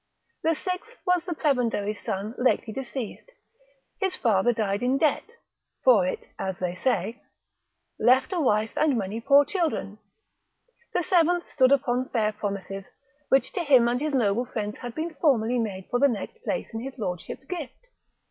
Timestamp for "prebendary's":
1.35-2.01